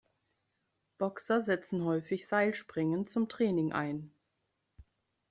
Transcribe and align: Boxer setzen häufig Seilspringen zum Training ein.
Boxer 0.97 1.43
setzen 1.43 1.85
häufig 1.85 2.25
Seilspringen 2.27 3.05
zum 3.05 3.29
Training 3.29 3.71
ein. 3.71 4.11